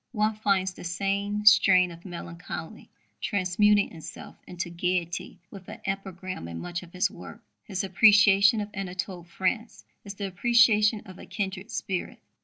One 0.13 0.33
finds 0.33 0.73
the 0.73 0.83
same 0.83 1.45
strain 1.45 1.91
of 1.91 2.05
melancholy 2.05 2.89
transmuting 3.21 3.93
itself 3.93 4.35
into 4.47 4.71
gaiety 4.71 5.37
with 5.51 5.69
an 5.69 5.79
epigram 5.85 6.47
in 6.47 6.59
much 6.59 6.81
of 6.81 6.91
his 6.91 7.11
work. 7.11 7.39
His 7.65 7.83
appreciation 7.83 8.61
of 8.61 8.69
Anatole 8.73 9.25
France 9.25 9.85
is 10.03 10.15
the 10.15 10.25
appreciation 10.25 11.01
of 11.05 11.19
a 11.19 11.27
kindred 11.27 11.69
spirit. 11.69 12.17